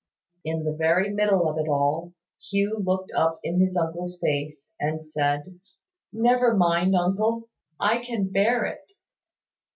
In 0.43 0.63
the 0.63 0.73
very 0.73 1.11
middle 1.13 1.47
of 1.47 1.59
it 1.59 1.69
all, 1.69 2.13
Hugh 2.49 2.79
looked 2.83 3.11
up 3.15 3.39
in 3.43 3.59
his 3.61 3.77
uncle's 3.77 4.19
face, 4.19 4.71
and 4.79 5.05
said, 5.05 5.59
"Never 6.11 6.55
mind, 6.57 6.95
uncle! 6.95 7.49
I 7.79 8.03
can 8.03 8.27
bear 8.31 8.65
it." 8.65 8.81